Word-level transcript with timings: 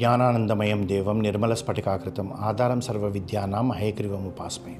జ్ఞానానందమయం 0.00 0.88
దేవం 0.88 1.22
నిర్మల 1.22 1.54
స్ఫటికాకృతం 1.54 2.32
ఆధారం 2.32 2.80
సర్వ 2.80 3.06
విద్యానాం 3.06 3.72
హయగ్రీవం 3.72 4.26
ఉపాస్మయ 4.26 4.74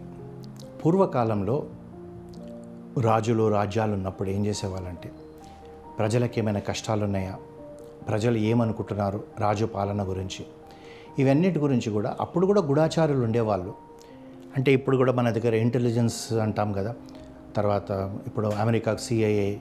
పూర్వకాలంలో 0.85 1.67
రాజులు 3.01 3.49
రాజ్యాలు 3.49 3.93
ఉన్నప్పుడు 3.93 4.29
ఏం 4.29 4.47
చేసేవాళ్ళంటే 4.47 5.11
ప్రజలకు 5.99 6.39
ఏమైనా 6.39 6.61
కష్టాలు 6.61 7.05
ఉన్నాయా 7.05 7.35
ప్రజలు 8.09 8.37
ఏమనుకుంటున్నారు 8.37 9.25
రాజు 9.39 9.65
పాలన 9.65 10.03
గురించి? 10.03 10.47
ఇవన్నిటి 11.19 11.59
గురించి 11.59 11.93
కూడా 11.93 12.17
అప్పుడు 12.21 12.47
కూడా 12.47 12.61
గుడాచారులు 12.61 13.25
ఉండేవాళ్ళు. 13.25 13.75
అంటే 14.57 14.73
ఇప్పుడు 14.73 14.97
కూడా 14.97 15.13
మన 15.13 15.31
దగ్గర 15.31 15.55
ఇంటెలిజెన్స్ 15.55 16.33
అంటాం 16.33 16.73
కదా 16.73 16.95
తర్వాత 17.57 18.17
ఇప్పుడు 18.27 18.47
అమెరికాకు 18.47 18.99
సిఐఏ 18.99 19.57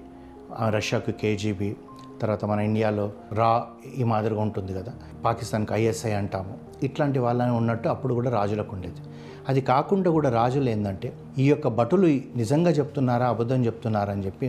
రష్యాకు 0.70 1.12
కేజీబీ 1.12 1.76
తర్వాత 2.22 2.46
మన 2.46 2.60
ఇండియాలో 2.60 3.06
రా 3.34 3.50
ఈ 3.98 4.04
మాదిరిగా 4.04 4.42
ఉంటుంది 4.42 4.74
కదా 4.74 4.92
పాకిస్తాన్కి 5.26 5.74
ఐఎస్ఐ 5.74 6.12
అంటాము. 6.12 6.54
ఇట్లాంటి 6.84 7.20
వాళ్ళని 7.20 7.52
ఉన్నట్టు 7.52 7.88
అప్పుడు 7.90 8.14
కూడా 8.14 8.30
రాజులకు 8.32 8.72
ఉండేది. 8.76 9.02
అది 9.50 9.62
కాకుండా 9.62 10.12
కూడా 10.12 10.30
రాజులు 10.30 10.70
ఏంటంటే 10.70 11.14
ఈ 11.38 11.50
యొక్క 11.50 11.68
భటులు 11.80 12.08
నిజంగా 12.36 12.72
చెప్తున్నారా 12.72 13.28
అబద్ధం 13.28 13.66
చెప్తున్నారా 13.66 14.12
అని 14.14 14.26
చెప్పి 14.26 14.48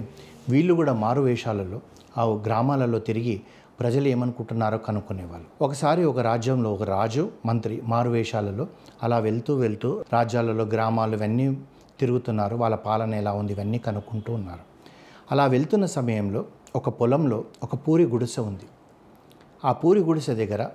వీళ్ళు 0.48 0.74
కూడా 0.74 0.92
మారు 0.92 1.20
వేషాలలో 1.20 1.80
ఆ 2.18 2.24
గ్రామాలలో 2.46 2.98
తిరిగి 2.98 3.40
ప్రజలు 3.80 4.08
ఏమనుకుంటున్నారో 4.08 4.78
కనుక్కునేవాళ్ళు. 4.78 5.46
ఒకసారి 5.64 6.02
ఒక 6.04 6.18
రాజ్యంలో 6.18 6.72
ఒక 6.72 6.82
రాజు 6.82 7.22
మంత్రి 7.46 7.82
మారు 7.84 8.10
వేషాలలో 8.10 8.66
అలా 9.02 9.18
వెళ్తూ 9.18 9.54
వెళ్తూ 9.54 10.04
రాజ్యాలలో 10.12 10.64
గ్రామాలు 10.64 11.16
ఇవన్నీ 11.16 11.46
తిరుగుతున్నారు 12.00 12.56
వాళ్ళ 12.56 12.76
పాలన 12.76 13.14
ఎలా 13.14 13.32
ఉంది 13.32 13.52
ఇవన్నీ 13.52 13.78
కనుక్కుంటూ 13.78 14.32
ఉన్నారు. 14.32 14.64
అలా 15.32 15.46
వెళ్తున్న 15.46 15.86
సమయంలో 15.86 16.44
ఒక 16.76 16.88
పొలంలో 16.88 17.44
ఒక 17.62 17.74
పూరి 17.74 18.04
గుడిసె 18.04 18.40
ఉంది. 18.40 18.62
ఆ 19.64 19.72
పూరి 19.72 20.00
గుడిసె 20.00 20.34
దగ్గర 20.34 20.66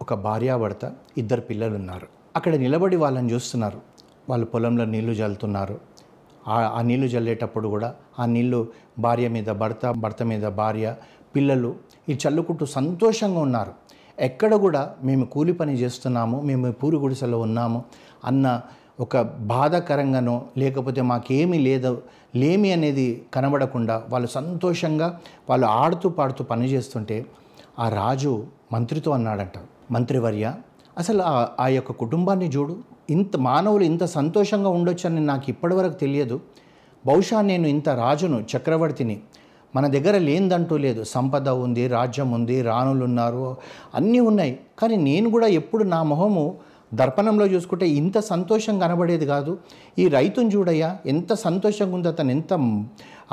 ఒక 0.00 0.14
భార్యాభర్త 0.14 0.92
ఇద్దరు 1.18 1.40
పిల్లలు 1.40 1.74
ఉన్నారు 1.74 2.06
అక్కడ 2.36 2.54
నిలబడి 2.54 2.96
వాళ్ళని 2.96 3.32
చూస్తున్నారు. 3.32 3.80
వాళ్ళు 4.28 4.46
పొలంలో 4.46 4.84
నీళ్ళు 4.84 5.14
జల్లుతున్నారు. 5.14 5.80
ఆ- 6.48 6.82
నీళ్ళు 6.82 7.08
జల్లేటప్పుడు 7.08 7.68
కూడా 7.68 7.94
ఆ 8.18 8.24
నీళ్ళు 8.24 8.68
భార్య 8.98 9.28
మీద 9.28 9.44
భర్త 9.44 9.90
భర్త 9.90 10.22
మీద 10.22 10.48
భార్య 10.48 10.94
పిల్లలు 11.36 11.76
ఈ 12.08 12.18
చల్లుకుంటూ 12.28 12.66
సంతోషంగా 12.66 13.40
ఉన్నారు. 13.40 13.72
ఎక్కడ 14.18 14.54
కూడా 14.54 14.94
మేము 15.02 15.24
కూలి 15.24 15.52
పని 15.52 15.74
చేస్తున్నాము 15.74 16.40
మేము 16.40 16.72
పూరి 16.72 16.96
గుడిసెలో 16.96 17.40
ఉన్నాము 17.40 17.84
అన్న 18.24 18.60
ఒక 19.00 19.20
బాధాకరంగానో 19.20 20.42
లేకపోతే 20.58 21.02
మాకేమీ 21.02 21.58
లేదు 21.58 22.02
లేమి 22.36 22.72
అనేది 22.72 23.24
కనబడకుండా 23.34 24.02
వాళ్ళు 24.08 24.28
సంతోషంగా 24.28 25.20
వాళ్ళు 25.50 25.66
ఆడుతూ 25.66 26.08
పాడుతూ 26.08 26.44
పని 26.44 26.66
చేస్తుంటే 26.66 27.26
ఆ 27.78 27.88
రాజు 27.88 28.46
మంత్రితో 28.72 29.10
అన్నాడంట 29.10 29.52
మంత్రివర్య 29.90 30.54
అసలు 30.98 31.22
ఆ- 31.22 31.48
ఆ 31.60 31.68
యొక్క 31.68 31.92
కుటుంబాన్ని 31.92 32.48
చూడు. 32.48 32.76
ఇంత 33.10 33.36
మానవులు 33.36 33.84
ఇంత 33.84 34.04
సంతోషంగా 34.04 34.68
ఉండొచ్చని 34.68 35.20
నాకు 35.20 35.44
ఇప్పటివరకు 35.48 35.92
తెలియదు. 35.92 36.40
బహుశా 37.06 37.40
నేను 37.40 37.66
ఇంత 37.66 37.88
రాజును 37.88 38.44
చక్రవర్తిని 38.56 39.20
మన 39.76 39.86
దగ్గర 39.86 40.18
లేనిదంటూ 40.18 40.76
లేదు. 40.76 41.04
సంపద 41.04 41.48
ఉంది 41.48 41.88
రాజ్యం 41.88 42.32
ఉంది 42.32 42.62
రాణులు 42.62 43.04
ఉన్నారు 43.04 43.56
అన్నీ 43.94 44.20
ఉన్నాయి. 44.20 44.60
కానీ 44.78 44.96
నేను 44.96 45.30
కూడా 45.30 45.46
ఎప్పుడు 45.46 45.84
నా 45.84 46.02
మొహము 46.02 46.56
దర్పణంలో 46.94 47.46
చూసుకుంటే 47.46 47.88
ఇంత 47.88 48.18
సంతోషం 48.18 48.78
కనబడేది 48.78 49.26
కాదు. 49.26 49.58
ఈ 49.98 50.08
రైతుని 50.08 50.50
చూడయ్యా 50.56 50.98
ఎంత 51.06 51.32
సంతోషంగా 51.34 51.94
ఉంది 51.94 52.08
అతను 52.08 52.30
ఎంత 52.30 52.52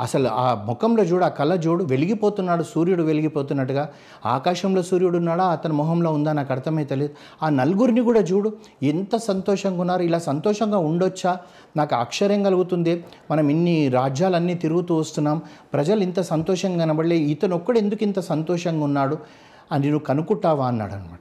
అసలు 0.00 0.28
ఆ 0.28 0.64
ముఖంలో 0.66 1.02
చూడు 1.02 1.24
ఆ 1.24 1.28
కళ్ళ 1.28 1.52
చూడు 1.66 1.84
వెలిగిపోతున్నాడు 1.84 2.62
సూర్యుడు 2.62 3.02
వెలిగిపోతున్నట్టుగా. 3.02 3.84
ఆకాశంలో 4.26 4.82
సూర్యుడు 4.82 5.16
ఉన్నాడా 5.16 5.44
అతని 5.44 5.74
మొహంలో 5.74 6.12
ఉందా 6.12 6.32
నాకు 6.32 6.52
అర్థమైతే 6.52 6.94
లేదు 6.94 7.12
ఆ 7.42 7.48
నలుగురిని 7.50 8.00
కూడా 8.00 8.20
చూడు 8.20 8.52
ఎంత 8.82 9.16
సంతోషంగా 9.16 9.80
ఉన్నారు 9.80 10.02
ఇలా 10.02 10.18
సంతోషంగా 10.18 10.78
ఉండొచ్చా? 10.78 11.32
నాకు 11.76 11.94
ఆశ్చర్యం 11.94 12.42
కలుగుతుంది. 12.42 13.04
మనం 13.30 13.48
ఇన్ని 13.48 13.88
రాజ్యాలన్నీ 13.88 14.54
తిరుగుతూ 14.54 14.96
వస్తున్నాం. 14.96 15.38
ప్రజలు 15.72 16.00
ఇంత 16.00 16.20
సంతోషంగా 16.20 16.84
కనబడలే 16.84 17.16
ఇతను 17.16 17.56
ఒక్కడు 17.56 17.78
ఎందుకు 17.78 18.04
ఇంత 18.04 18.20
సంతోషంగా 18.20 18.84
ఉన్నాడు 18.84 19.18
అని 19.72 19.86
నువ్వు 19.86 20.06
కనుక్కుంటావా? 20.06 20.66
అన్నాడు 20.66 20.92
అనమాట 20.92 21.20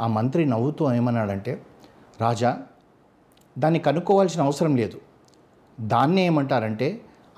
ఆ 0.00 0.06
మంత్రి 0.06 0.46
నవ్వుతూ 0.46 0.92
ఏమన్నాడంటే 0.92 1.52
రాజా 2.20 2.50
దాన్ని 3.58 3.80
కనుక్కోవాల్సిన 3.86 4.40
అవసరం 4.42 4.72
లేదు. 4.80 4.98
దాన్నే 5.80 6.22
ఏమంటారంటే 6.30 6.88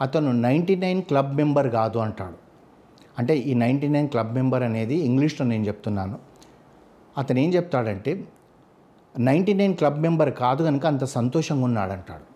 అతను 0.00 0.30
నైంటీ 0.46 0.74
నైన్ 0.76 1.00
క్లబ్ 1.02 1.32
మెంబర్ 1.40 1.68
కాదు 1.78 1.98
అంటాడు. 1.98 2.38
అంటే 3.18 3.34
ఈ 3.50 3.54
నైంటీ 3.54 3.88
నైన్ 3.88 4.08
క్లబ్ 4.08 4.32
మెంబర్ 4.38 4.62
అనేది 4.62 4.96
ఇంగ్లీష్లో 5.08 5.44
నేను 5.46 5.64
చెప్తున్నాను. 5.70 6.16
అతను 7.18 7.38
ఏం 7.38 7.50
చెప్తాడంటే 7.54 8.12
నైంటీ 9.14 9.54
నైన్ 9.54 9.74
క్లబ్ 9.80 9.98
మెంబర్ 10.02 10.30
కాదు 10.42 10.62
కనుక 10.64 10.84
అంత 10.86 11.04
సంతోషంగా 11.16 11.64
ఉన్నాడంటాడు 11.64 12.26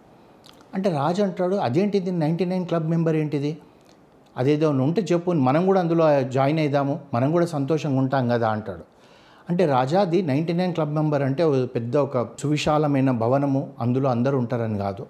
అంటే 0.75 0.89
రాజు 0.91 1.21
అంటాడు 1.23 1.57
అదేంటిది 1.67 2.11
నైంటీ 2.23 2.45
నైన్ 2.45 2.65
క్లబ్ 2.67 2.89
మెంబర్ 2.91 3.17
ఏంటిది? 3.17 3.53
అదేదో 4.37 4.69
ఉంటే 4.87 5.03
చెప్పు 5.13 5.31
మనం 5.49 5.63
కూడా 5.67 5.81
అందులో 5.81 6.07
జాయిన్ 6.37 6.59
అయిదాము 6.59 6.95
మనం 7.15 7.29
కూడా 7.33 7.47
సంతోషంగా 7.47 7.99
ఉంటాం 8.03 8.25
కదా 8.29 8.49
అంటాడు. 8.49 8.85
అంటే 9.51 9.67
రాజాది 9.67 10.23
నైంటీ 10.23 10.53
నైన్ 10.53 10.75
క్లబ్ 10.75 10.95
మెంబర్ 10.95 11.23
అంటే 11.23 11.67
పెద్ద 11.67 11.97
ఒక 11.97 12.29
సువిశాలమైన 12.39 13.11
భవనము 13.11 13.73
అందులో 13.81 14.11
అందరూ 14.11 14.39
ఉంటారని 14.39 14.79
కాదు. 14.79 15.07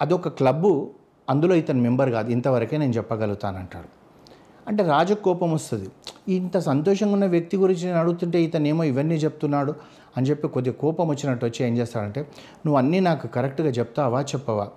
అదొక 0.00 0.28
క్లబ్బు 0.28 0.90
అందులో 1.30 1.54
ఇతను 1.54 1.80
మెంబర్ 1.80 2.10
కాదు. 2.10 2.30
ఇంతవరకే 2.30 2.76
నేను 2.76 2.92
చెప్పగలుగుతానంటాడు. 2.92 3.88
అంటే 4.68 4.84
రాజు 4.84 5.14
కోపం 5.14 5.52
వస్తుంది. 5.52 5.88
ఇంత 6.28 6.58
సంతోషంగా 6.58 7.12
ఉన్న 7.12 7.26
వ్యక్తి 7.26 7.56
గురించి 7.56 7.86
నేను 7.86 7.98
అడుగుతుంటే 7.98 8.42
ఇతనేమో 8.42 8.84
ఇవన్నీ 8.84 9.14
చెప్తున్నాడు 9.14 9.74
అని 10.16 10.26
చెప్పి 10.26 10.48
కొద్దిగా 10.48 10.74
కోపం 10.74 11.08
వచ్చినట్టు 11.08 11.46
వచ్చి 11.46 11.66
ఏం 11.66 11.78
చేస్తాడంటే 11.78 12.20
నువ్వు 12.66 12.78
అన్నీ 12.78 13.00
నాకు 13.00 13.26
కరెక్ట్గా 13.26 13.68
చెప్తావా 13.68 14.20
చెప్పవా? 14.20 14.68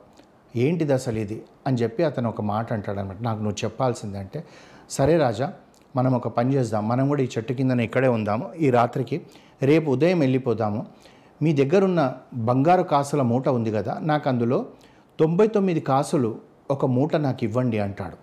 ఏంటిది 0.56 0.94
అసలు 0.94 1.20
ఇది? 1.20 1.44
అని 1.68 1.78
చెప్పి 1.78 2.04
అతను 2.04 2.30
ఒక 2.30 2.42
మాట 2.42 2.74
అంటాడు 2.74 3.00
అనమాట 3.00 3.22
నాకు 3.22 3.40
నువ్వు 3.40 3.66
చెప్పాల్సిందంటే 3.66 4.44
సరే 4.90 5.18
రాజా 5.18 5.54
మనం 5.96 6.14
ఒక 6.16 6.28
పని 6.28 6.56
చేద్దాం 6.56 6.88
మనం 6.88 7.08
కూడా 7.08 7.22
ఈ 7.24 7.30
చెట్టు 7.38 7.54
కిందనే 7.54 7.84
ఇక్కడే 7.84 8.08
ఉందాము 8.08 8.46
ఈ 8.56 8.70
రాత్రికి 8.70 9.22
రేపు 9.62 9.92
ఉదయం 9.92 10.20
వెళ్ళిపోదాము. 10.20 10.86
మీ 11.42 11.54
దగ్గరున్న 11.54 12.14
బంగారు 12.34 12.84
కాసుల 12.84 13.22
మూట 13.22 13.50
ఉంది 13.50 13.72
కదా 13.72 14.00
నాకు 14.02 14.30
అందులో 14.30 14.66
తొంభై 15.20 15.48
తొమ్మిది 15.48 15.82
కాసులు 15.82 16.40
ఒక 16.72 16.86
మూట 16.86 17.16
నాకు 17.16 17.44
ఇవ్వండి 17.44 17.80
అంటాడు. 17.80 18.18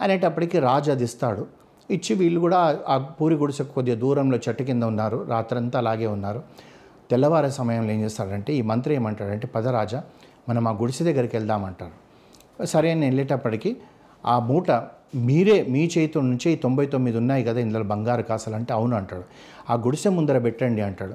అనేటప్పటికి 0.00 0.58
రాజు 0.58 0.90
అది 0.90 1.04
ఇస్తాడు. 1.04 1.46
ఇచ్చి 1.90 2.14
వీళ్ళు 2.14 2.40
కూడా 2.40 2.80
ఆ 2.88 2.98
పూరి 2.98 3.36
గుడిసెకు 3.36 3.72
కొద్దిగా 3.74 3.96
దూరంలో 3.96 4.36
చెట్టు 4.36 4.62
కింద 4.62 4.84
ఉన్నారు 4.84 5.26
రాత్రంతా 5.28 5.78
అలాగే 5.78 6.06
ఉన్నారు. 6.06 6.42
తెల్లవారే 7.10 7.50
సమయంలో 7.50 7.92
ఏం 7.92 8.00
చేస్తాడంటే 8.00 8.52
ఈ 8.54 8.62
మంత్రి 8.62 8.94
ఏమంటాడంటే 8.94 9.46
పదరాజా 9.46 10.02
మనం 10.48 10.68
ఆ 10.68 10.72
గుడిసె 10.72 11.04
దగ్గరికి 11.04 11.36
వెళ్దామంటారు 11.36 11.96
సరే 12.64 12.90
అని 12.90 13.06
వెళ్ళేటప్పటికి 13.06 13.76
ఆ 14.26 14.38
మూట 14.38 14.70
మీరే 15.14 15.66
మీ 15.68 15.90
చేతి 15.98 16.22
నుంచి 16.22 16.50
ఈ 16.50 16.56
తొంభై 16.56 16.86
తొమ్మిది 16.86 17.18
ఉన్నాయి 17.18 17.44
కదా 17.44 17.60
ఇందులో 17.60 17.84
బంగారు 17.84 18.22
కాసలు 18.22 18.54
అంటే 18.54 18.72
అవును 18.72 18.96
అంటాడు. 18.96 19.24
ఆ 19.70 19.74
గుడిసె 19.74 20.08
ముందర 20.08 20.38
పెట్టండి 20.38 20.80
అంటాడు. 20.80 21.14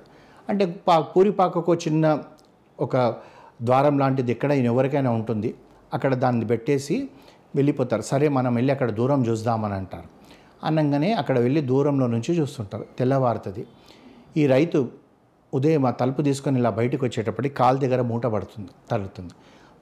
అంటే 0.49 0.65
పా 0.87 0.99
పూరిపాకకు 0.99 1.75
చిన్న 1.75 2.19
ఒక 2.79 2.97
ద్వారం 3.61 3.99
లాంటిది 3.99 4.31
ఎక్కడ 4.31 4.51
ఎవరికైనా 4.51 5.11
ఉంటుంది. 5.11 5.55
అక్కడ 5.93 6.13
దాన్ని 6.13 6.45
పెట్టేసి 6.45 7.09
వెళ్ళిపోతారు. 7.55 8.01
సరే 8.01 8.29
మనం 8.29 8.55
వెళ్ళి 8.55 8.71
అక్కడ 8.71 8.89
దూరం 8.89 9.25
చూద్దామని 9.25 9.73
అంటారు. 9.73 10.07
అనగానే 10.63 11.13
అక్కడ 11.13 11.39
వెళ్ళి 11.39 11.61
దూరంలో 11.61 12.07
నుంచి 12.07 12.37
చూస్తుంటారు. 12.39 12.85
తెల్లవారుతుంది. 12.99 13.67
ఈ 14.37 14.47
రైతు 14.47 14.89
ఉదయం 15.53 15.85
ఆ 15.85 15.91
తలుపు 15.91 16.21
తీసుకొని 16.21 16.59
ఇలా 16.59 16.69
బయటకు 16.69 17.05
వచ్చేటప్పటికి 17.05 17.55
కాలు 17.55 17.77
దగ్గర 17.77 18.01
మూట 18.01 18.25
పడుతుంది 18.25 18.69
తగులుతుంది 18.91 19.33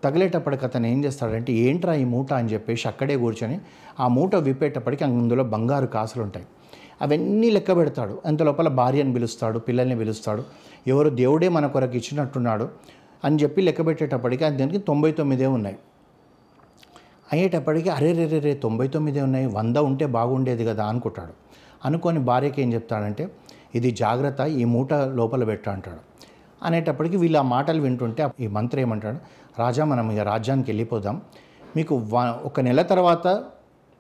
తగిలేటప్పటికి 0.03 0.65
అతను 0.65 0.88
ఏం 0.88 1.05
చేస్తాడంటే 1.05 1.53
ఏంట్రా 1.53 1.94
ఈ 1.94 2.03
మూట? 2.03 2.33
అని 2.33 2.49
చెప్పేసి 2.49 2.88
అక్కడే 2.88 3.17
కూర్చొని 3.17 3.59
ఆ 3.99 4.07
మూట 4.07 4.35
విప్పేటప్పటికి 4.35 5.03
అందులో 5.03 5.44
బంగారు 5.44 5.85
కాసులు 5.85 6.23
ఉంటాయి 6.23 6.45
అవన్నీ 7.01 7.49
లెక్క 7.49 7.75
పెడతాడు. 7.75 8.21
అంత 8.25 8.44
లోపల 8.44 8.67
భార్యను 8.67 9.13
పిలుస్తాడు 9.13 9.59
పిల్లల్ని 9.59 9.97
పిలుస్తాడు. 9.97 10.44
ఎవరు 10.88 11.09
దేవుడే 11.09 11.49
మన 11.49 11.67
కొరకు 11.67 11.95
ఇచ్చినట్టున్నాడు 11.95 12.69
అని 13.23 13.35
చెప్పి 13.35 13.61
లెక్క 13.61 13.85
పెట్టేటప్పటికి 13.85 14.49
దానికి 14.49 14.77
తొంభై 14.77 15.11
తొమ్మిదే 15.11 15.45
ఉన్నాయి. 15.45 15.77
అయ్యేటప్పటికి 17.33 17.89
అరే 17.89 18.13
రే 18.13 18.25
రే 18.25 18.39
రే 18.39 18.53
తొంభై 18.53 18.88
తొమ్మిదే 18.88 19.21
ఉన్నాయి. 19.21 19.45
వంద 19.45 19.77
ఉంటే 19.77 20.05
బాగుండేది 20.05 20.65
కదా 20.65 20.85
అనుకుంటాడు. 20.85 21.33
అనుకొని 21.85 22.19
భార్యకి 22.19 22.61
ఏం 22.61 22.73
చెప్తాడంటే 22.73 23.29
ఇది 23.75 23.91
జాగ్రత్త 23.91 24.41
ఈ 24.41 24.63
మూట 24.63 24.93
లోపల 24.93 25.43
పెట్ట 25.43 25.69
అంటాడు. 25.69 25.97
అనేటప్పటికి 26.65 27.17
వీళ్ళు 27.17 27.39
ఆ 27.39 27.41
మాటలు 27.41 27.81
వింటుంటే 27.81 28.29
ఈ 28.39 28.47
మంత్రి 28.47 28.81
ఏమంటాడు 28.81 29.17
రాజా 29.59 29.86
మనం 29.86 30.12
ఇక 30.12 30.19
రాజ్యానికి 30.19 30.71
వెళ్ళిపోదాం. 30.71 31.21
మీకు 31.75 31.95
వ- 31.95 32.39
ఒక 32.45 32.59
నెల 32.59 32.81
తర్వాత 32.81 33.44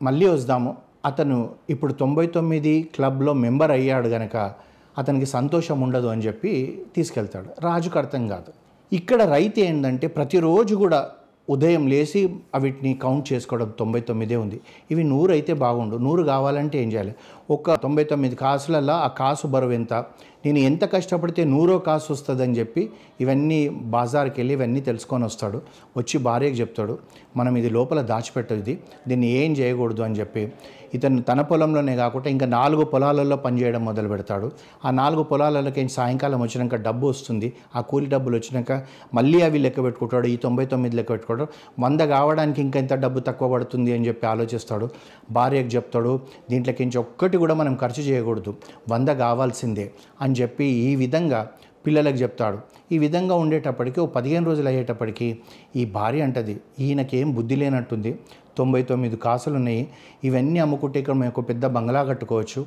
మళ్ళీ 0.01 0.27
వస్తాము. 0.27 0.77
అతను 1.05 1.49
ఇప్పుడు 1.69 1.93
తొంభై 1.93 2.27
తొమ్మిది 2.27 2.89
క్లబ్లో 2.95 3.33
మెంబర్ 3.33 3.71
అయ్యాడు 3.71 4.07
గనక 4.07 4.53
అతనికి 4.97 5.25
సంతోషం 5.25 5.81
ఉండదు 5.81 6.07
అని 6.07 6.21
చెప్పి 6.21 6.81
తీసుకెళ్తాడు. 6.95 7.45
రాజుకు 7.59 7.99
అర్థం 7.99 8.27
కాదు. 8.27 8.53
ఇక్కడ 8.93 9.21
రైతు 9.21 9.59
ఏంటంటే 9.59 10.07
ప్రతిరోజు 10.07 10.75
కూడా 10.75 11.09
ఉదయం 11.49 11.87
లేచి 11.87 12.35
వీటిని 12.59 12.93
కౌంట్ 12.93 13.33
చేసుకోవడం 13.33 13.73
తొంభై 13.79 13.99
తొమ్మిదే 13.99 14.35
ఉంది. 14.35 14.61
ఇవి 14.91 15.03
నూరు 15.03 15.31
అయితే 15.31 15.53
బాగుండు. 15.53 15.95
నూరు 15.95 16.23
కావాలంటే 16.23 16.83
ఏం 16.83 16.91
చేయాలి? 16.91 17.15
ఒక 17.49 17.73
తొంభై 17.73 18.03
తొమ్మిది 18.03 18.35
కాసులలో 18.35 18.93
ఆ 18.93 19.07
కాసు 19.07 19.47
బరువు 19.47 19.71
ఎంత? 19.71 20.05
నేను 20.45 20.57
ఎంత 20.57 20.93
కష్టపడితే 20.93 21.43
నూరో 21.43 21.79
కాసు 21.79 22.13
వస్తుందని 22.13 22.53
చెప్పి 22.53 22.89
ఇవన్నీ 23.21 23.69
బాజార్కి 23.69 24.39
వెళ్ళి 24.39 24.53
ఇవన్నీ 24.53 24.81
తెలుసుకొని 24.81 25.23
వస్తాడు. 25.23 25.61
వచ్చి 25.97 26.17
భార్యకి 26.17 26.55
చెప్తాడు 26.55 26.97
మనం 27.37 27.57
ఇది 27.57 27.69
లోపల 27.69 28.01
దాచిపెట్టదు 28.01 28.77
దీన్ని 29.07 29.27
ఏం 29.27 29.51
చేయకూడదు 29.51 30.01
అని 30.01 30.15
చెప్పి. 30.15 30.51
ఇతను 30.93 31.21
తన 31.21 31.41
పొలంలోనే 31.41 31.95
కాకుండా 31.95 32.29
ఇంకా 32.29 32.45
నాలుగు 32.45 32.83
పొలాలలో 32.83 33.35
పనిచేయడం 33.35 33.85
మొదలు 33.85 34.07
పెడతాడు. 34.07 34.51
ఆ 34.85 34.91
నాలుగు 34.91 35.23
పొలాలలోకి 35.23 35.89
సాయంకాలం 35.89 36.41
వచ్చినాక 36.41 36.75
డబ్బు 36.75 37.07
వస్తుంది. 37.07 37.53
ఆ 37.75 37.81
కూలి 37.81 38.05
డబ్బులు 38.05 38.35
వచ్చినాక 38.35 38.83
మళ్ళీ 39.13 39.41
అవి 39.41 39.59
లెక్క 39.59 39.83
పెట్టుకుంటాడు 39.83 40.27
ఈ 40.27 40.35
తొంభై 40.35 40.65
తొమ్మిది 40.65 40.95
లెక్క 40.95 41.11
పెట్టుకుంటాడు. 41.11 41.47
వంద 41.79 42.01
కావడానికి 42.01 42.61
ఇంకా 42.61 42.79
ఇంత 42.79 42.93
డబ్బు 42.93 43.19
తక్కువ 43.19 43.51
పడుతుంది 43.51 43.93
అని 43.93 44.07
చెప్పి 44.07 44.27
ఆలోచిస్తాడు. 44.27 44.89
భార్యకు 45.31 45.67
చెప్తాడు 45.67 46.19
దీంట్లోకి 46.49 46.97
ఒక్కటి 46.97 47.37
కూడా 47.37 47.53
మనం 47.53 47.75
ఖర్చు 47.75 48.03
చేయకూడదు. 48.03 48.55
వంద 48.89 49.09
కావాల్సిందే 49.09 49.91
అని 50.27 50.35
చెప్పి 50.41 50.67
ఈ 50.87 50.91
విధంగా 51.03 51.41
పిల్లలకు 51.85 52.17
చెప్తాడు. 52.21 52.57
ఈ 52.93 52.97
విధంగా 53.03 53.35
ఉండేటప్పటికి 53.43 53.99
ఓ 54.03 54.05
పదిహేను 54.15 54.45
రోజులు 54.45 54.67
అయ్యేటప్పటికి 54.71 55.27
ఈ 55.75 55.83
భార్య 55.97 56.25
అంటది 56.27 56.55
ఈయనకేం 56.85 57.27
బుద్ధి 57.37 57.55
లేనట్టుంది. 57.61 58.11
తొంభై 58.57 58.81
తొమ్మిది 58.89 59.17
కాసులు 59.23 59.55
ఉన్నాయి 59.55 59.81
ఇవన్నీ 60.27 60.59
అమ్ముకుంటే 60.63 60.97
ఇక్కడ 61.01 61.15
మేము 61.21 61.31
ఒక 61.33 61.41
పెద్ద 61.49 61.65
బంగ్లా 61.75 62.01
కట్టుకోవచ్చు. 62.03 62.61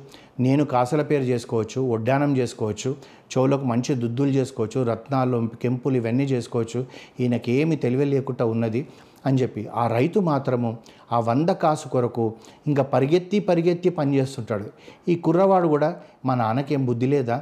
నేను 0.45 0.63
కాసుల 0.73 1.01
పేరు 1.09 1.25
చేసుకోవచ్చు 1.31 1.79
ఒడ్డానం 1.95 2.31
చేసుకోవచ్చు 2.37 2.89
చెవులకు 3.31 3.65
మంచి 3.71 3.95
దుద్దులు 3.95 4.33
చేసుకోవచ్చు 4.39 4.83
రత్నాలు 4.91 5.49
కెంపులు 5.61 5.97
ఇవన్నీ 6.01 6.27
చేసుకోవచ్చు. 6.33 6.81
ఈయనకి 7.19 7.51
ఏమి 7.51 7.75
తెలివి 7.75 8.05
లేకుండా 8.05 8.45
ఉన్నది 8.45 8.83
అని 9.25 9.37
చెప్పి. 9.41 9.63
ఆ 9.81 9.87
రైతు 9.87 10.19
మాత్రము 10.31 10.69
ఆ 11.11 11.19
వంద 11.19 11.49
కాసు 11.63 11.87
కొరకు 11.87 12.25
ఇంకా 12.67 12.83
పరిగెత్తి 12.93 13.39
పరిగెత్తి 13.39 13.89
పనిచేస్తుంటాడు 13.99 14.67
ఈ 15.11 15.15
కుర్రవాడు 15.15 15.67
కూడా 15.67 15.89
మా 16.25 16.35
నాన్నకేం 16.35 16.81
బుద్ధి 16.85 17.09
లేదా? 17.15 17.37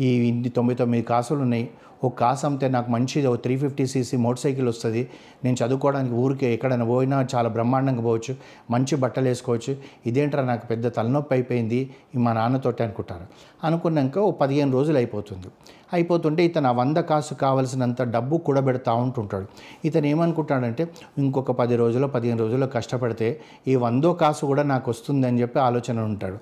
ఈ 0.00 0.08
ఇన్ని 0.28 0.48
తొంభై 0.48 0.74
తొమ్మిది 0.74 1.04
కాసులు 1.04 1.40
ఉన్నాయి 1.40 1.64
ఓ 2.04 2.08
కాసు 2.08 2.46
అమ్మితే 2.46 2.68
నాకు 2.68 2.90
మంచిది 2.90 3.26
ఒక 3.26 3.38
three 3.42 3.56
fifty 3.56 3.86
CC 3.86 4.16
motor 4.16 4.42
cycle 4.42 4.68
వస్తుంది. 4.68 5.08
నేను 5.44 5.56
చదువుకోవడానికి 5.62 6.14
ఊరికి 6.14 6.46
ఎక్కడైనా 6.46 6.84
పోయినా 6.84 7.26
చాలా 7.34 7.48
బ్రహ్మాండంగా 7.48 8.02
పోవచ్చు 8.02 8.36
మంచి 8.70 8.96
బట్టలు 8.96 9.28
వేసుకోవచ్చు. 9.28 9.76
ఇదేంట్రా 10.06 10.44
నాకు 10.44 10.66
పెద్ద 10.66 10.86
తలనొప్పి 10.86 11.34
అయిపోయింది 11.34 11.90
మా 12.16 12.32
నాన్నతోటి 12.32 12.82
అనుకుంటారు. 12.82 13.26
అనుకున్నాక 13.64 14.18
ఓ 14.18 14.30
పదిహేను 14.30 14.72
రోజులు 14.72 14.96
అయిపోతుంది. 14.96 15.48
అయిపోతుంటే 15.92 16.44
ఇతను 16.44 16.68
ఆ 16.68 16.72
వంద 16.72 16.96
కాసు 16.96 17.34
కావలసినంత 17.34 18.02
డబ్బు 18.02 18.36
కూడబెడతా 18.36 18.92
ఉంటుంటాడు. 18.92 19.46
ఇతను 19.84 20.06
ఏమనుకుంటాడంటే 20.06 20.88
ఇంకొక 21.18 21.50
పది 21.50 21.76
రోజులు 21.76 22.06
పదిహేను 22.06 22.38
రోజుల్లో 22.38 22.66
కష్టపడితే 22.66 23.40
ఈ 23.68 23.76
వందో 23.76 24.12
కాసు 24.12 24.46
కూడా 24.46 24.62
నాకు 24.62 24.90
వస్తుంది 24.90 25.26
అని 25.26 25.40
చెప్పి 25.40 25.58
ఆలోచన 25.58 26.00
ఉంటాడు. 26.00 26.38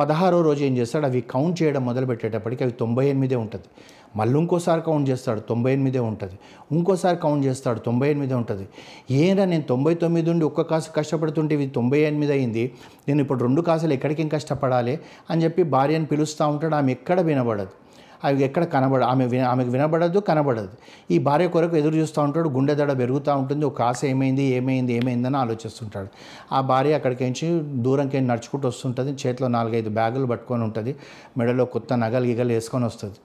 పదహారో 0.00 0.42
రోజు 0.42 0.64
ఏం 0.64 0.76
చేస్తాడు 0.76 1.06
అవి 1.06 1.20
కౌంట్ 1.20 1.62
చేయడం 1.62 1.84
మొదలు 1.84 2.06
పెట్టేటప్పటికి 2.06 2.64
అవి 2.64 2.72
తొంభై 2.72 3.04
ఎనిమిదే 3.08 3.36
ఉంటుంది. 3.36 3.68
మళ్ళీ 4.16 4.38
ఇంకోసారి 4.38 4.82
కౌంట్ 4.82 5.10
చేస్తాడు 5.10 5.40
తొంభై 5.40 5.72
ఎనిమిదే 5.72 5.98
ఉంటుంది. 5.98 6.38
ఇంకోసారి 6.72 7.16
కౌంట్ 7.16 7.46
చేస్తాడు 7.46 7.78
తొంభై 7.78 8.10
ఎనిమిదే 8.10 8.34
ఉంటుంది. 8.34 8.68
ఏరా 9.10 9.44
నేను 9.44 9.62
తొంభై 9.62 9.94
తొమ్మిది 9.94 10.30
ఉండి 10.30 10.44
ఒక్క 10.44 10.60
కాసు 10.60 10.90
కష్టపడుతుంటే 10.90 11.54
ఇది 11.54 11.66
తొంభై 11.66 11.98
ఎనిమిది 11.98 12.32
అయింది. 12.32 12.72
నేను 13.08 13.20
ఇప్పుడు 13.20 13.42
రెండు 13.42 13.60
కాసులు 13.60 13.92
ఎక్కడికి 13.92 14.28
కష్టపడాలి 14.28 15.00
అని 15.30 15.44
చెప్పి 15.44 15.62
భార్యను 15.62 16.06
పిలుస్తూ 16.06 16.48
ఉంటాడు 16.48 16.74
ఆమె 16.74 16.92
ఎక్కడ 16.92 17.20
వినబడదు. 17.20 17.85
అవి 18.26 18.44
ఎక్కడ 18.48 18.64
కనబడ 18.74 19.02
ఆమె 19.12 19.24
విన 19.32 19.44
ఆమెకు 19.52 19.70
వినబడదు 19.76 20.18
కనబడదు. 20.28 20.70
ఈ 21.14 21.18
భార్య 21.28 21.48
కొరకు 21.48 21.76
ఎదురు 21.76 21.96
చూస్తూ 21.96 22.20
ఉంటాడు 22.22 22.48
గుండె 22.56 22.74
దడ 22.74 22.92
పెరుగుతూ 23.02 23.32
ఉంటుంది 23.42 23.64
ఒక 23.70 23.82
ఆశ 23.82 24.00
ఏమైంది 24.12 24.44
ఏమైంది 24.58 24.92
ఏమైందని 24.98 25.38
ఆలోచిస్తుంటాడు. 25.42 26.08
ఆ 26.52 26.60
భార్య 26.72 26.94
అక్కడికి 26.94 27.50
దూరంకి 27.86 28.20
నడుచుకుంటూ 28.30 28.66
వస్తుంటుంది 28.68 29.12
చేతిలో 29.22 29.48
నాలుగైదు 29.48 29.90
బ్యాగులు 29.90 30.26
పట్టుకొని 30.26 30.64
ఉంటుంది 30.68 30.94
మెడలో 31.38 31.64
కొత్త 31.76 31.92
నగలు 32.04 32.26
గిగలు 32.30 32.52
వేసుకొని 32.52 32.84
వస్తుంది. 32.84 33.18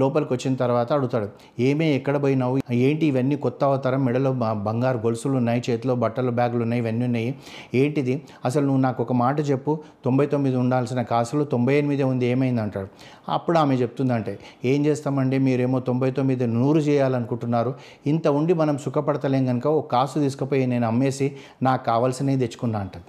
లోపలికి 0.00 0.32
వచ్చిన 0.34 0.54
తర్వాత 0.62 0.88
అడుగుతాడు 0.92 1.28
ఏమే 1.66 1.86
ఎక్కడ 1.98 2.16
పోయినావు? 2.22 2.56
ఏంటి 2.86 3.04
ఇవన్నీ 3.06 3.36
కొత్త 3.44 3.60
అవతారం? 3.64 4.00
మెడలో 4.04 4.30
బంగారు 4.66 4.98
గొలుసులు 5.04 5.36
ఉన్నాయి 5.36 5.60
చేతిలో 5.70 5.94
బట్టలు 5.94 6.32
బ్యాగులు 6.38 6.62
ఉన్నాయి 6.62 6.82
ఇవన్నీ 6.82 7.04
ఉన్నాయి. 7.04 7.30
ఏంటిది? 7.80 8.14
అసలు 8.44 8.64
నువ్వు 8.66 8.82
నాకు 8.82 9.02
ఒక 9.02 9.12
మాట 9.12 9.38
చెప్పు 9.50 9.72
తొంభై 10.04 10.26
తొమ్మిది 10.26 10.56
ఉండాల్సిన 10.56 11.02
కాసులు 11.02 11.44
తొంభై 11.44 11.74
ఎనిమిది 11.74 12.02
ఉంది 12.02 12.26
ఏమైంది 12.26 12.62
అంటాడు. 12.66 12.88
అప్పుడు 13.28 13.58
ఆమె 13.58 13.74
చెప్తుందంటే 13.74 14.34
ఏం 14.64 14.86
చేస్తామండి? 14.86 15.38
మీరేమో 15.38 15.80
తొంభై 15.80 16.10
తొమ్మిది 16.10 16.46
నూరు 16.46 16.78
చేయాలనుకుంటున్నారు. 16.78 17.74
ఇంత 18.06 18.28
ఉండి 18.28 18.54
మనం 18.54 18.78
సుఖపడతలేం 18.78 19.46
కనుక 19.46 19.66
ఒక 19.66 19.92
కాసు 19.92 20.18
తీసుకుపోయి 20.18 20.66
నేను 20.66 20.86
అమ్మేసి 20.86 21.36
నాకు 21.62 21.84
కావాల్సినవి 21.84 22.36
తెచ్చుకున్నా 22.36 22.78
అంటది. 22.78 23.04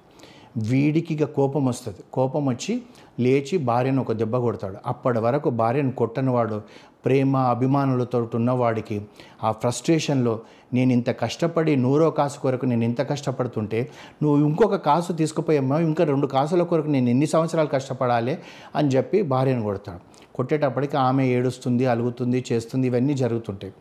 వీడికి 0.70 1.14
ఇక 1.14 1.24
కోపం 1.24 1.66
వస్తుంది. 1.66 1.98
కోపం 2.14 2.46
వచ్చి 2.46 2.82
లేచి 3.20 3.58
భార్యను 3.58 4.02
ఒక 4.02 4.12
దెబ్బ 4.12 4.38
కొడతాడు. 4.38 4.78
అప్పటి 4.88 5.20
వరకు 5.20 5.50
భార్యను 5.50 5.92
కొట్టనివాడు 5.92 6.62
ప్రేమ 7.06 7.38
అభిమానులతో 7.38 8.30
ఉన్నవాడికి 8.36 9.02
ఆ 9.44 9.52
ఫ్రస్ట్రేషన్లో 9.52 10.40
నేను 10.74 10.94
ఇంత 10.94 11.10
కష్టపడి 11.10 11.76
నూరో 11.76 12.10
కాసు 12.10 12.40
కొరకు 12.40 12.66
నేను 12.66 12.84
ఇంత 12.84 13.10
కష్టపడుతుంటే 13.10 13.90
నువ్వు 14.24 14.48
ఇంకొక 14.48 14.76
కాసు 14.76 15.14
తీసుకుపోయమ్మా 15.14 15.80
ఇంకా 15.80 16.04
రెండు 16.04 16.28
కాసుల 16.28 16.64
కొరకు 16.64 16.88
నేను 16.88 17.10
ఎన్ని 17.10 17.26
సంవత్సరాలు 17.26 17.68
కష్టపడాలి 17.68 18.38
అని 18.76 18.88
చెప్పి 18.88 19.22
భార్యను 19.22 19.62
కొడతాడు. 19.62 20.00
కొట్టేటప్పటికి 20.40 20.98
ఆమె 21.08 21.24
ఏడుస్తుంది 21.36 21.86
అలుగుతుంది 21.94 22.40
చేస్తుంది 22.52 22.88
ఇవన్నీ 22.92 23.14
జరుగుతుంటాయి. 23.24 23.74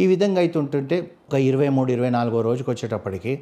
ఈ 0.00 0.06
విధంగా 0.12 0.40
అవుతుంటుంటే 0.44 0.96
ఒక 1.28 1.38
ఇరవై 1.48 1.66
మూడు 1.74 1.90
ఇరవై 1.94 2.08
నాలుగో 2.14 2.38
రోజుకి 2.46 2.68
వచ్చేటప్పటికి 2.70 3.32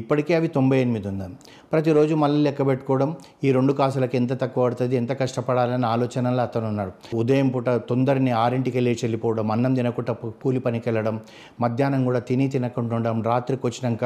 ఇప్పటికే 0.00 0.32
అవి 0.36 0.48
తొంభై 0.54 0.76
ఎనిమిది 0.84 1.06
ఉంది 1.10 1.26
ప్రతిరోజు 1.72 2.14
మళ్ళీ 2.22 2.38
లెక్క 2.46 2.62
పెట్టుకోవడం 2.68 3.10
ఈ 3.46 3.48
రెండు 3.56 3.72
కాసులకు 3.78 4.16
ఎంత 4.20 4.32
తక్కువ 4.42 4.60
పడుతుంది 4.66 4.94
ఎంత 5.00 5.12
కష్టపడాలని 5.20 5.86
ఆలోచనలో 5.94 6.42
అతను 6.48 6.66
ఉన్నాడు. 6.72 6.92
ఉదయం 7.20 7.48
పూట 7.54 7.68
తొందరని 7.90 8.32
ఆరింటికి 8.42 8.82
లేచి 8.86 9.02
వెళ్ళిపోవడం 9.06 9.50
అన్నం 9.54 9.74
తినకుండా 9.78 10.14
కూలి 10.44 10.62
పనికి 10.66 10.86
వెళ్ళడం 10.88 11.16
మధ్యాహ్నం 11.64 12.02
కూడా 12.08 12.20
తిని 12.28 12.46
తినకుండా 12.54 12.94
ఉండడం 12.98 13.20
రాత్రికి 13.30 13.64
వచ్చినాక 13.68 14.04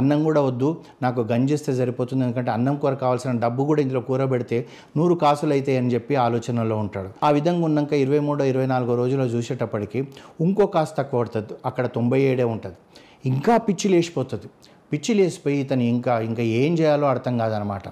అన్నం 0.00 0.22
కూడా 0.28 0.42
వద్దు 0.48 0.70
నాకు 1.06 1.20
గంజిస్తే 1.32 1.74
సరిపోతుంది 1.80 2.22
ఎందుకంటే 2.26 2.52
అన్నం 2.56 2.76
కూర 2.84 2.94
కావాల్సిన 3.04 3.34
డబ్బు 3.44 3.64
కూడా 3.70 3.82
ఇందులో 3.86 4.02
కూర 4.10 4.24
పెడితే 4.34 4.60
నూరు 4.98 5.16
కాసులు 5.24 5.54
అవుతాయి 5.56 5.78
అని 5.82 5.92
చెప్పి 5.96 6.14
ఆలోచనలో 6.26 6.78
ఉంటాడు. 6.84 7.10
ఆ 7.26 7.30
విధంగా 7.36 7.55
ఉన్నాక 7.62 7.92
ఇరవై 7.92 8.18
మూడో 8.18 8.44
ఇరవై 8.44 8.66
నాలుగో 8.66 8.94
రోజుల్లో 8.94 9.26
చూసేటప్పటికి 9.26 10.08
ఇంకో 10.40 10.66
కాస్త 10.66 10.96
తక్కువ 10.96 11.20
పడుతుంది. 11.20 11.52
అక్కడ 11.66 11.86
తొంభై 11.86 12.20
ఏడే 12.20 12.44
ఉంటుంది. 12.44 12.76
ఇంకా 13.26 13.56
పిచ్చి 13.56 13.88
లేచిపోతుంది. 13.90 14.46
పిచ్చి 14.92 15.14
లేచిపోయి 15.14 15.58
ఇతను 15.58 15.82
ఇంకా 15.82 16.20
ఇంకా 16.20 16.42
ఏం 16.42 16.74
చేయాలో 16.74 17.06
అర్థం 17.06 17.38
కాదనమాట. 17.38 17.82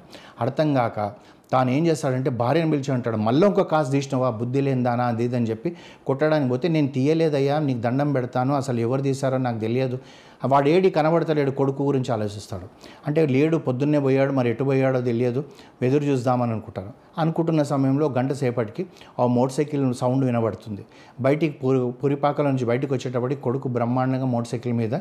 అర్థం 0.41 0.75
కాక 0.75 1.13
తాను 1.53 1.71
ఏం 1.71 1.87
చేస్తాడంటే 1.87 2.31
భార్యను 2.31 2.71
పిలిచి 2.71 2.93
అంటాడు 2.93 3.17
మళ్ళీ 3.17 3.47
ఇంకో 3.47 3.63
కాసు 3.63 3.91
తీసినవా 3.91 4.31
బుద్ధి 4.31 4.61
లేనిదానా 4.61 5.05
అది 5.05 5.25
చెప్పి 5.25 5.77
కొట్టడానికి 6.07 6.51
పోతే 6.51 6.69
నేను 6.69 6.89
తీయలేదయ్యా 6.89 7.59
నీకు 7.59 7.79
దండం 7.79 8.13
పెడతాను 8.13 8.55
అసలు 8.55 8.81
ఎవరు 8.81 9.03
తీశారో 9.03 9.39
నాకు 9.39 9.59
తెలియదు. 9.59 9.99
వాడు 10.47 10.69
ఏడి 10.69 10.91
కనబడతలేడు 10.91 11.51
కొడుకు 11.51 11.83
గురించి 11.83 12.13
ఆలోచిస్తాడు. 12.13 12.67
అంటే 13.07 13.27
లేడు 13.27 13.57
పొద్దున్నే 13.57 13.99
పోయాడు 13.99 14.33
మరి 14.33 14.51
ఎటు 14.51 14.65
పోయాడో 14.65 15.01
తెలియదు. 15.01 15.45
ఎదురు 15.83 16.05
చూద్దామని 16.05 16.53
అనుకుంటారు. 16.53 16.93
అనుకుంటున్న 17.19 17.63
సమయంలో 17.63 18.07
గంట 18.09 18.33
సేపటికి 18.33 18.87
ఆ 19.21 19.27
మోటార్ 19.27 19.53
సైకిల్ 19.53 19.95
సౌండ్ 19.95 20.25
వినబడుతుంది. 20.25 20.85
బయటికి 21.21 21.53
పురి 21.53 21.93
పురిపాకల 21.93 22.45
నుంచి 22.45 22.65
బయటికి 22.65 22.95
వచ్చేటప్పటికి 22.95 23.43
కొడుకు 23.43 23.69
బ్రహ్మాండంగా 23.69 24.25
మోటార్ 24.25 24.49
సైకిల్ 24.49 24.75
మీద 24.75 24.95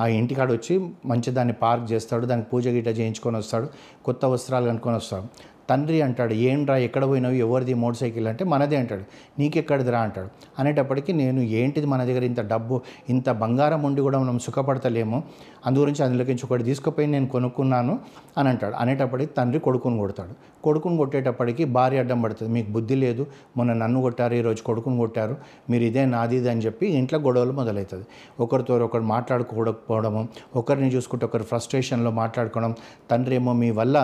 ఆ 0.00 0.06
ఇంటికాడ 0.06 0.52
వచ్చి 0.52 0.90
మంచి 1.06 1.30
దాన్ని 1.30 1.54
పార్క్ 1.54 1.92
చేస్తాడు. 1.92 2.26
దానికి 2.26 2.48
పూజ 2.50 2.68
గిట్ట 2.68 2.88
చేయించుకొని 2.88 3.36
వస్తాడు. 3.36 3.68
కొత్త 4.04 4.24
వస్త్రాలు 4.24 4.66
కనుక్కొని 4.66 4.96
వస్తాడు. 4.96 5.24
తండ్రి 5.70 5.98
అంటాడు 6.02 6.34
ఏంట్రా 6.48 6.76
ఎక్కడ 6.76 7.04
పోయినావు? 7.04 7.34
ఎవరిది 7.34 7.74
మోటార్ 7.74 7.98
సైకిల్? 8.00 8.26
అంటే 8.26 8.44
మనదే 8.44 8.76
అంటాడు 8.76 9.04
నీకెక్కడిదిరా? 9.38 10.00
అంటాడు. 10.00 10.30
అనేటప్పటికీ 10.58 11.12
నేను 11.12 11.40
ఏంటిది 11.40 11.86
మన 11.86 12.04
దగ్గర 12.04 12.24
ఇంత 12.24 12.40
డబ్బు 12.40 12.80
ఇంత 13.08 13.30
బంగారం 13.30 13.82
ఉండి 13.82 14.00
కూడా 14.00 14.18
మనం 14.18 14.38
సుఖపడతలేము? 14.38 15.18
అందుగురించి 15.66 16.02
అందులోకించి 16.04 16.44
ఒకటి 16.44 16.64
తీసుకుపోయి 16.64 17.08
నేను 17.08 17.26
కొనుక్కున్నాను 17.26 17.98
అని 18.38 18.48
అంటాడు. 18.48 18.74
అనేటప్పటికి 18.74 19.32
తండ్రి 19.38 19.60
కొడుకుని 19.60 19.98
కొడతాడు. 19.98 20.34
కొడుకుని 20.64 20.96
కొట్టేటప్పటికి 20.96 21.64
భార్య 21.64 21.98
అడ్డం 21.98 22.22
పడుతుంది. 22.22 22.52
మీకు 22.52 22.70
బుద్ధి 22.70 22.94
లేదు 22.94 23.26
మొన్న 23.56 23.72
నన్ను 23.72 23.98
కొట్టారు 24.02 24.34
ఈరోజు 24.34 24.62
కొడుకుని 24.62 24.98
కొట్టారు 24.98 25.36
మీరు 25.70 25.84
ఇదే 25.84 26.02
నాది 26.06 26.36
ఇది 26.36 26.48
అని 26.48 26.60
చెప్పి 26.60 26.86
ఇంట్లో 26.98 27.18
గొడవలు 27.18 27.52
మొదలవుతుంది 27.52 28.06
ఒకరితో 28.40 28.74
ఒకరు 28.84 29.06
మాట్లాడుకోకపోవడము 29.14 30.22
ఒకరిని 30.56 30.90
చూసుకుంటే 30.90 31.26
ఒకరు 31.26 31.42
ఫ్రస్ట్రేషన్లో 31.42 32.10
మాట్లాడుకోవడం 32.10 32.74
తండ్రి 33.10 33.34
ఏమో 33.34 33.52
మీ 33.52 33.70
వల్ల 33.70 33.96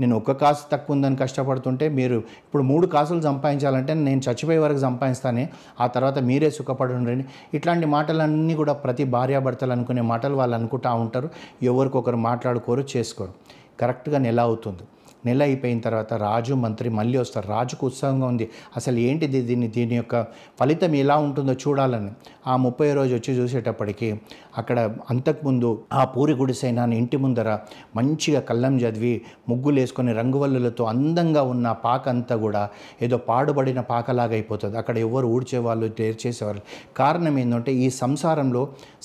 నేను 0.00 0.16
ఒక్క 0.16 0.32
కాసు 0.32 0.64
తక్కువ 0.72 0.94
ఉందని 0.96 1.16
కష్టపడుతుంటే 1.16 1.88
మీరు 1.88 2.14
ఇప్పుడు 2.14 2.62
మూడు 2.62 2.86
కాసులు 2.86 3.20
సంపాదించాలంటే 3.20 3.94
నేను 3.94 4.20
చచ్చిపోయే 4.30 4.58
వరకు 4.58 4.78
సంపాదిస్తానే 4.78 5.44
ఆ 5.80 5.86
తర్వాత 5.86 6.18
మీరే 6.18 6.50
సుఖపడండి 6.50 7.24
ఇట్లాంటి 7.54 7.86
మాటలన్నీ 7.86 8.54
కూడా 8.54 8.72
ప్రతి 8.72 9.04
భార్యాభర్తలు 9.04 9.72
అనుకునే 9.72 10.00
మాటలు 10.12 10.34
వాళ్ళు 10.34 10.56
అనుకుంటా 10.56 10.92
ఉంటారు. 11.04 11.30
ఎవరికొకరు 11.62 12.16
మాట్లాడుకోరు 12.16 12.84
చేసుకోరు. 12.96 13.34
కరెక్ట్గా 13.80 14.18
నెల 14.18 14.40
అవుతుంది. 14.40 14.84
నెల 15.28 15.42
అయిపోయిన 15.48 15.80
తర్వాత 15.86 16.12
రాజు 16.26 16.54
మంత్రి 16.64 16.88
మళ్ళీ 16.98 17.16
వస్తారు. 17.18 17.46
రాజుకు 17.56 17.84
ఉత్సాహంగా 17.90 18.26
ఉంది. 18.32 18.46
అసలు 18.76 18.98
ఏంటిది 19.08 19.40
దీన్ని? 19.48 19.68
దీని 19.76 19.96
యొక్క 20.00 20.14
ఫలితం 20.60 20.94
ఎలా 21.02 21.16
ఉంటుందో 21.26 21.54
చూడాలని 21.64 22.10
ఆ 22.46 22.54
ముప్పై 22.64 22.88
రోజు 22.98 23.12
వచ్చి 23.18 23.32
చూసేటప్పటికి 23.38 24.08
అక్కడ 24.58 24.78
అంతకుముందు 25.10 25.68
ఆ 25.92 26.02
పూరి 26.12 26.34
గుడిసైన 26.34 26.78
ఇంటి 27.00 27.16
ముందర 27.24 27.48
మంచిగా 27.96 28.40
కళ్ళం 28.48 28.74
చదివి 28.82 29.12
ముగ్గులు 29.48 29.78
వేసుకొని 29.80 30.12
రంగువల్లులతో 30.20 30.84
అందంగా 30.92 31.42
ఉన్న 31.52 31.66
పాక 31.84 32.04
అంతా 32.08 32.34
కూడా 32.44 32.62
ఏదో 33.02 33.16
పాడుబడిన 33.28 33.80
పాకలాగా 33.92 34.34
అయిపోతుంది. 34.38 34.76
అక్కడ 34.82 34.96
ఎవరు 35.06 35.26
ఊడ్చేవాళ్ళు 35.36 35.88
చేసేవాళ్ళు 36.24 36.62
కారణం 36.96 37.36
ఏంటంటే 37.38 37.72
ఈ 37.84 37.88
సంసారంలో 38.02 38.62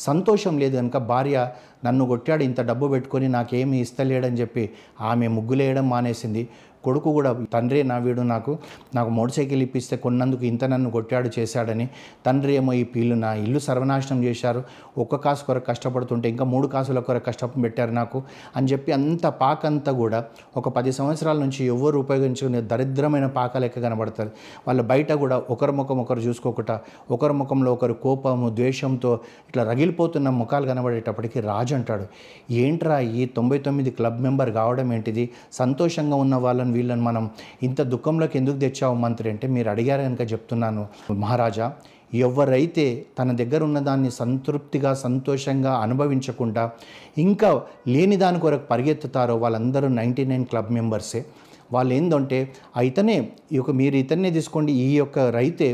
సంతోషం 0.08 0.54
లేదు 0.64 0.76
కనుక 0.78 0.98
భార్య 1.12 1.38
నన్ను 1.86 2.04
కొట్టాడు 2.06 2.44
ఇంత 2.44 2.62
డబ్బు 2.62 2.88
పెట్టుకొని 2.88 3.30
నాకేమీ 3.30 3.78
ఇస్తలేడని 3.82 4.38
చెప్పి 4.42 4.70
ఆమె 5.02 5.28
ముగ్గులేయడం 5.28 5.90
మానేసింది. 5.90 6.44
కొడుకు 6.84 7.10
కూడా 7.14 7.32
తండ్రి 7.54 7.80
నా 7.84 7.98
వీడు 7.98 8.24
నాకు 8.34 8.52
నాకు 8.96 9.10
మోటార్ 9.10 9.36
సైకిల్ 9.36 9.62
ఇప్పిస్తే 9.62 9.96
కొన్నందుకు 9.98 10.44
ఇంత 10.46 10.64
నన్ను 10.66 10.90
కొట్టాడు 10.92 11.30
చేశాడని 11.38 11.86
తండ్రి 12.26 12.54
ఏమో 12.56 12.74
ఈ 12.74 12.84
పీళ్ళు 12.94 13.16
నా 13.16 13.32
ఇల్లు 13.44 13.60
సర్వనాశనం 13.60 14.20
చేశారు 14.24 14.62
ఒక్క 14.98 15.16
కాసు 15.26 15.44
కొరకు 15.46 15.68
కష్టపడుతుంటే 15.68 16.28
ఇంకా 16.30 16.46
మూడు 16.46 16.68
కాసుల 16.68 17.00
కొరకు 17.00 17.26
కష్టం 17.26 17.62
పెట్టారు 17.64 17.92
నాకు 17.92 18.20
అని 18.56 18.68
చెప్పి 18.68 18.92
అంత 18.92 19.26
పాక 19.42 19.66
అంతా 19.66 19.92
కూడా 19.92 20.20
ఒక 20.58 20.70
పది 20.70 20.92
సంవత్సరాల 20.92 21.38
నుంచి 21.38 21.62
ఎవరు 21.66 21.98
ఉపయోగించుకునే 22.00 22.62
దరిద్రమైన 22.72 23.28
పాక 23.38 23.58
లెక్క 23.58 23.78
కనబడతారు. 23.80 24.32
వాళ్ళు 24.68 24.84
బయట 24.84 25.12
కూడా 25.24 25.38
ఒకరి 25.50 25.72
ముఖం 25.72 25.98
ఒకరు 26.00 26.20
చూసుకోకుండా 26.20 26.76
ఒకరి 27.12 27.34
ముఖంలో 27.34 27.74
ఒకరు 27.74 27.96
కోపము 28.06 28.50
ద్వేషంతో 28.50 29.12
ఇట్లా 29.50 29.64
రగిలిపోతున్న 29.64 30.30
ముఖాలు 30.42 30.66
కనబడేటప్పటికి 30.68 31.40
రాజు 31.50 31.76
అంటాడు 31.76 32.06
ఏంట్రా 32.64 33.00
ఈ 33.00 33.26
తొంభై 33.38 33.58
తొమ్మిది 33.58 33.92
క్లబ్ 33.92 34.20
మెంబర్ 34.22 34.52
కావడం 34.52 34.94
ఏంటిది? 34.94 35.24
సంతోషంగా 35.54 36.16
ఉన్న 36.16 36.36
వాళ్ళని 36.36 36.73
వీళ్ళని 36.76 37.02
మనం 37.02 37.24
ఇంత 37.68 37.82
దుఃఖంలోకి 37.94 38.38
ఎందుకు 38.38 38.58
తెచ్చావు 38.58 38.96
మంత్రి 38.96 39.28
అంటే 39.30 39.48
మీరు 39.56 39.70
అడిగారు 39.74 40.02
కనుక 40.02 40.26
చెప్తున్నాను. 40.34 40.84
మహారాజా 41.24 41.68
ఎవరైతే 42.26 42.86
తన 43.20 43.30
దగ్గర 43.42 43.62
ఉన్న 43.68 43.80
దాన్ని 43.80 44.12
సంతృప్తిగా 44.12 44.92
సంతోషంగా 45.06 45.72
అనుభవించకుండా 45.86 46.64
ఇంకా 47.18 47.50
లేని 47.88 48.18
దాని 48.24 48.40
కొరకు 48.40 48.66
పరిగెత్తుతారో 48.72 49.36
వాళ్ళందరూ 49.44 49.88
నైంటీ 50.00 50.26
నైన్ 50.32 50.46
క్లబ్ 50.46 50.70
మెంబర్సే. 50.78 51.22
వాళ్ళు 51.74 51.92
ఏంటంటే 51.94 52.40
ఇతనే 52.84 53.18
ఈ 53.52 53.56
యొక్క 53.56 53.72
మీరు 53.80 53.96
ఇతన్నే 54.04 54.30
తీసుకోండి 54.32 54.72
ఈ 54.86 54.90
యొక్క 54.98 55.20
రైతే 55.40 55.68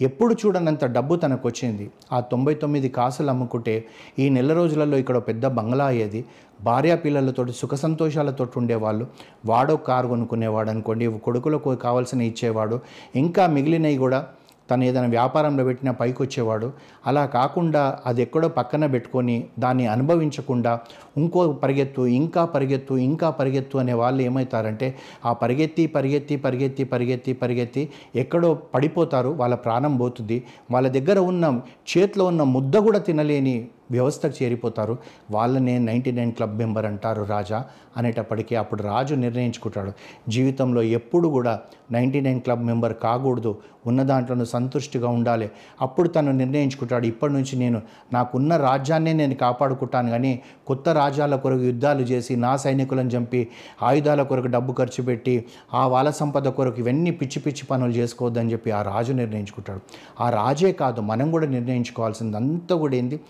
ఎప్పుడు 0.00 0.36
చూడనంత 0.46 0.84
డబ్బు 0.84 1.16
తనకు 1.16 1.48
వచ్చింది 1.48 1.90
ఆ 2.12 2.20
తొంభై 2.20 2.54
తొమ్మిది 2.54 2.88
కాసులు 2.88 3.30
అమ్ముకుంటే 3.30 3.84
ఈ 4.18 4.28
నెల 4.28 4.52
రోజులలో 4.52 4.96
ఇక్కడ 4.96 5.16
పెద్ద 5.18 5.46
బంగ్లా 5.46 5.86
అయ్యేది. 5.86 6.24
భార్యా 6.62 6.96
పిల్లలతోటి 6.96 7.52
సుఖ 7.52 7.74
సంతోషాలతో 7.74 8.48
ఉండేవాళ్ళు 8.56 9.06
వాడో 9.46 9.76
కారు 9.76 10.08
కొనుక్కునేవాడు 10.08 10.70
అనుకోండి 10.70 11.06
కొడుకులకు 11.06 11.74
కావాల్సిన 11.74 12.22
ఇచ్చేవాడు. 12.22 12.80
ఇంకా 13.16 13.46
మిగిలినవి 13.46 13.96
కూడా 13.96 14.26
తను 14.70 14.84
ఏదైనా 14.84 15.08
వ్యాపారంలో 15.08 15.64
పెట్టినా 15.64 15.92
పైకి 15.92 16.22
వచ్చేవాడు 16.22 16.72
అలా 17.06 17.26
కాకుండా 17.26 17.98
అది 18.06 18.22
ఎక్కడో 18.22 18.48
పక్కన 18.48 18.86
పెట్టుకొని 18.86 19.48
దాన్ని 19.58 19.86
అనుభవించకుండా 19.86 20.80
ఇంకో 21.16 21.52
పరిగెత్తు 21.52 22.06
ఇంకా 22.06 22.44
పరిగెత్తు 22.44 22.94
ఇంకా 22.94 23.30
పరిగెత్తు 23.30 23.78
అనే 23.78 23.92
వాళ్ళు 23.92 24.22
ఏమవుతారంటే 24.22 24.88
ఆ 25.24 25.32
పరిగెత్తి 25.32 25.86
పరిగెత్తి 25.86 26.36
పరిగెత్తి 26.36 26.84
పరిగెత్తి 26.84 27.32
పరిగెత్తి 27.32 27.88
ఎక్కడో 28.16 28.58
పడిపోతారు 28.74 29.28
వాళ్ళ 29.28 29.54
ప్రాణం 29.54 29.96
పోతుంది. 29.96 30.44
వాళ్ళ 30.70 30.88
దగ్గర 30.88 31.18
ఉన్న 31.18 31.60
చేతిలో 31.90 32.24
ఉన్న 32.24 32.42
ముద్ద 32.42 32.76
కూడా 32.76 32.98
తినలేని 32.98 33.68
వ్యవస్థకు 33.90 34.44
చేరిపోతారు. 34.44 34.98
వాళ్ళనే 35.30 35.78
నైంటీ 35.78 36.12
నైన్ 36.12 36.32
క్లబ్ 36.32 36.58
మెంబర్ 36.58 36.86
అంటారు 36.86 37.22
రాజా 37.22 37.64
అనేటప్పటికీ 37.96 38.54
అప్పుడు 38.54 38.82
రాజు 38.82 39.14
నిర్ణయించుకుంటాడు. 39.14 39.92
జీవితంలో 40.30 40.82
ఎప్పుడు 40.82 41.28
కూడా 41.28 41.60
నైంటీ 41.92 42.20
నైన్ 42.20 42.40
క్లబ్ 42.40 42.64
మెంబర్ 42.64 42.94
కాకూడదు. 42.94 43.58
ఉన్న 43.86 44.02
దాంట్లోనూ 44.02 44.44
సంతుష్టిగా 44.44 45.08
ఉండాలి. 45.08 45.50
అప్పుడు 45.80 46.08
తను 46.08 46.32
నిర్ణయించుకుంటాడు. 46.32 47.06
ఇప్పటి 47.06 47.32
నుంచి 47.32 47.56
నేను 47.56 47.82
నాకున్న 48.12 48.56
రాజ్యాన్నే 48.56 49.12
నేను 49.12 49.34
కాపాడుకుంటాను 49.34 50.10
కానీ 50.10 50.42
కొత్త 50.66 50.88
రాజ్యాల 50.88 51.36
కొరకు 51.36 51.60
యుద్ధాలు 51.60 52.02
చేసి 52.02 52.36
నా 52.36 52.56
సైనికులను 52.56 53.08
చంపి 53.08 53.48
ఆయుధాల 53.82 54.22
కొరకు 54.22 54.46
డబ్బు 54.46 54.72
ఖర్చు 54.72 55.04
పెట్టి 55.04 55.44
ఆ 55.74 55.86
వాళ్ళ 55.86 56.10
సంపద 56.10 56.48
కొరకు 56.48 56.78
ఇవన్నీ 56.78 57.10
పిచ్చి 57.10 57.40
పిచ్చి 57.40 57.66
పనులు 57.66 57.90
చేసుకోవద్దని 57.90 58.52
చెప్పి 58.52 58.70
ఆ 58.70 58.82
రాజు 58.82 59.12
నిర్ణయించుకుంటాడు. 59.12 59.80
ఆ 60.20 60.30
రాజే 60.30 60.72
కాదు 60.72 61.00
మనం 61.00 61.30
కూడా 61.30 61.46
నిర్ణయించుకోవాల్సింది 61.46 62.36
అంతా 62.36 62.76
కూడా 62.76 62.96
ఏంది? 62.96 63.20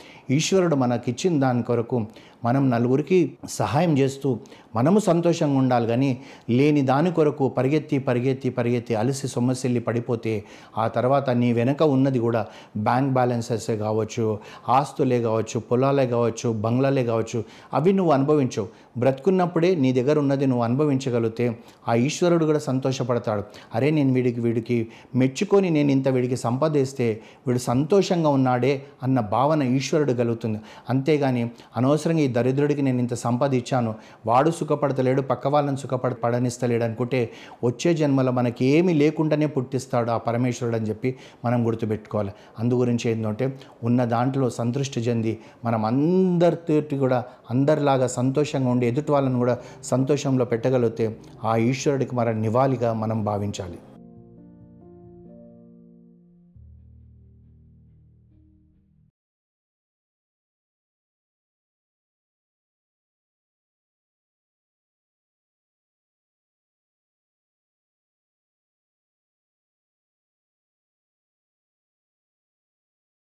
ఈశ్వరుడు 0.47 0.77
మనకిచ్చిన 0.77 1.35
దాని 1.41 1.63
కొరకు 1.63 1.97
మనం 2.45 2.65
నలుగురికి 2.71 3.19
సహాయం 3.51 3.93
చేస్తూ 3.99 4.29
మనము 4.77 4.99
సంతోషంగా 5.07 5.59
ఉండాలి. 5.59 5.87
కానీ 5.87 6.11
లేని 6.51 6.83
దాని 6.91 7.11
కొరకు 7.11 7.45
పరిగెత్తి 7.57 7.97
పరిగెత్తి 7.99 8.49
పరిగెత్తి 8.51 8.95
అలసి 8.95 9.29
సొమ్మసిల్లి 9.29 9.81
పడిపోతే 9.81 10.35
ఆ 10.79 10.85
తర్వాత 10.97 11.31
నీ 11.41 11.49
వెనక 11.53 11.83
ఉన్నది 11.95 12.19
కూడా 12.19 12.43
బ్యాంక్ 12.87 13.13
బ్యాలెన్సెస్ 13.13 13.71
కావచ్చు 13.85 14.27
ఆస్తులే 14.69 15.19
కావచ్చు 15.29 15.59
పొలాలే 15.71 16.07
కావచ్చు 16.07 16.51
బంగ్లాలే 16.67 17.05
కావచ్చు 17.11 17.41
అవి 17.75 17.93
నువ్వు 17.93 18.13
అనుభవించవు. 18.13 18.69
బ్రతుకున్నప్పుడే 18.99 19.75
నీ 19.75 19.93
దగ్గర 19.93 20.19
ఉన్నది 20.19 20.47
నువ్వు 20.47 20.65
అనుభవించగలిగితే 20.65 21.57
ఆ 21.89 21.95
ఈశ్వరుడు 21.95 22.45
కూడా 22.45 22.59
సంతోషపడతాడు. 22.59 23.45
అరే 23.75 23.91
నేను 23.91 24.13
వీడికి 24.13 24.41
వీడికి 24.41 24.87
మెచ్చుకొని 25.15 25.71
నేను 25.71 25.91
ఇంత 25.91 26.09
వీడికి 26.09 26.37
సంపాదిస్తే 26.37 27.21
వీడు 27.47 27.59
సంతోషంగా 27.59 28.29
ఉన్నాడే 28.29 28.83
అన్న 29.03 29.21
భావన 29.21 29.63
ఈశ్వరుడు 29.63 30.13
కలుగుతుంది. 30.13 30.61
అంతేగాని 30.91 31.51
అనవసరంగా 31.77 32.23
ఈ 32.23 32.29
దరిద్రుడికి 32.29 32.83
నేను 32.83 32.99
ఇంత 32.99 33.15
సంపాదించాను. 33.15 33.95
వాడు 34.27 34.51
సుఖపడతలేడు 34.51 35.23
పక్క 35.23 35.47
వాళ్ళని 35.49 35.77
సుఖపడ 35.77 36.13
పడనిస్తలేడు 36.25 36.85
అనుకుంటే 36.85 37.31
వచ్చే 37.65 37.95
జన్మలో 37.95 38.33
మనకి 38.33 38.65
ఏమీ 38.65 38.95
లేకుండానే 38.95 39.47
పుట్టిస్తాడు 39.47 40.11
ఆ 40.11 40.19
పరమేశ్వరుడు 40.19 40.77
అని 40.77 40.87
చెప్పి 40.87 41.15
మనం 41.45 41.67
గుర్తుపెట్టుకోవాలి. 41.67 42.33
అందు 42.59 42.75
గురించి 42.75 43.11
ఏంటంటే 43.11 43.47
ఉన్న 43.83 44.01
దాంట్లో 44.05 44.51
సంతృష్టి 44.51 45.01
చెంది 45.01 45.39
మనం 45.65 45.85
అందరితోటి 45.85 46.99
కూడా 46.99 47.25
అందరిలాగా 47.51 48.07
సంతోషంగా 48.07 48.71
ఉండి 48.71 48.86
ఎదుటి 48.91 49.13
వాళ్ళను 49.13 49.39
కూడా 49.39 49.57
సంతోషంలో 49.93 50.47
పెట్టగలిగితే 50.53 51.07
ఆ 51.45 51.55
ఈశ్వరుడికి 51.71 52.15
మన 52.21 52.31
నివాళిగా 52.47 52.93
మనం 53.03 53.21
భావించాలి. 53.31 53.79